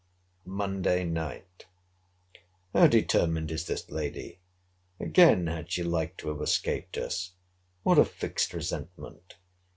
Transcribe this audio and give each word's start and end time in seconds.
MONDAY 0.47 1.03
NIGHT. 1.03 1.67
How 2.73 2.87
determined 2.87 3.51
is 3.51 3.67
this 3.67 3.87
lady!—Again 3.91 5.45
had 5.45 5.71
she 5.71 5.83
like 5.83 6.17
to 6.17 6.29
have 6.29 6.41
escaped 6.41 6.97
us!—What 6.97 7.99
a 7.99 8.05
fixed 8.05 8.51
resentment! 8.55 9.35